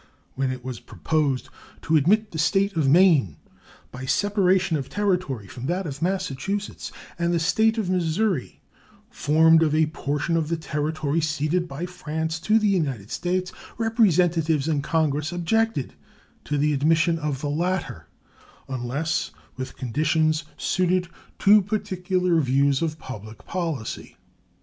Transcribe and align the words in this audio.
When 0.33 0.49
it 0.51 0.65
was 0.65 0.79
proposed 0.79 1.49
to 1.83 1.95
admit 1.95 2.31
the 2.31 2.39
State 2.39 2.73
of 2.75 2.89
Maine, 2.89 3.37
by 3.91 4.07
separation 4.07 4.75
of 4.75 4.89
territory 4.89 5.45
from 5.45 5.67
that 5.67 5.85
of 5.85 6.01
Massachusetts, 6.01 6.91
and 7.19 7.31
the 7.31 7.37
State 7.37 7.77
of 7.77 7.87
Missouri, 7.87 8.61
formed 9.11 9.61
of 9.61 9.75
a 9.75 9.85
portion 9.85 10.35
of 10.35 10.47
the 10.49 10.57
territory 10.57 11.21
ceded 11.21 11.67
by 11.67 11.85
France 11.85 12.39
to 12.39 12.57
the 12.57 12.67
United 12.69 13.11
States, 13.11 13.51
representatives 13.77 14.67
in 14.67 14.81
Congress 14.81 15.31
objected 15.31 15.93
to 16.45 16.57
the 16.57 16.73
admission 16.73 17.19
of 17.19 17.41
the 17.41 17.49
latter 17.51 18.07
unless 18.67 19.29
with 19.55 19.77
conditions 19.77 20.45
suited 20.57 21.09
to 21.37 21.61
particular 21.61 22.41
views 22.41 22.81
of 22.81 22.97
public 22.97 23.45
policy. 23.45 24.17